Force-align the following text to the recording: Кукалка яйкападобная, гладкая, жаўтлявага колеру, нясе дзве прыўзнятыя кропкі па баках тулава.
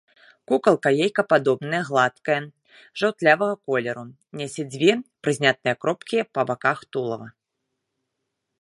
Кукалка 0.49 0.89
яйкападобная, 1.05 1.81
гладкая, 1.89 2.37
жаўтлявага 3.01 3.55
колеру, 3.71 4.03
нясе 4.41 4.61
дзве 4.77 4.93
прыўзнятыя 5.27 5.73
кропкі 5.85 6.17
па 6.39 6.47
баках 6.53 6.79
тулава. 6.95 7.27